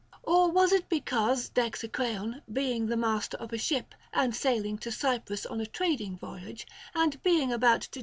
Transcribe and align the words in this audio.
Or 0.23 0.49
was 0.49 0.71
it 0.71 0.89
because 0.89 1.51
Dexicreon, 1.51 2.41
being 2.51 2.87
the 2.87 2.97
master 2.97 3.37
of 3.37 3.53
a 3.53 3.59
ship, 3.59 3.93
and 4.11 4.35
sailing 4.35 4.79
to 4.79 4.91
Cyprus 4.91 5.45
on 5.45 5.61
a 5.61 5.67
trading 5.67 6.17
voyage, 6.17 6.65
and 6.95 7.21
being 7.21 7.53
about 7.53 7.81
to 7.81 7.87
take 7.89 7.97
in 7.97 7.99
VOL. 7.99 7.99